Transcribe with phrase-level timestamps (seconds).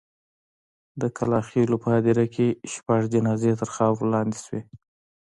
[1.01, 4.61] د کلا خېلو په هدیره کې شپږ جنازې تر خاورو لاندې شوې.